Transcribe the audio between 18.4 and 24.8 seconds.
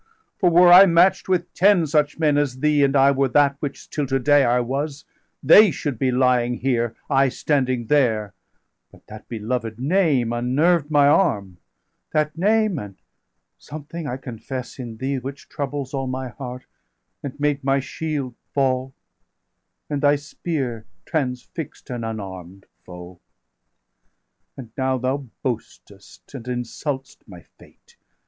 Fall; and thy spear transfix'd an unarm'd foe. 550 And